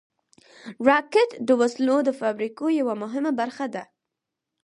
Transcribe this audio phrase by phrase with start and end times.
[0.87, 3.83] راکټ د وسلو د فابریکو یوه مهمه برخه ده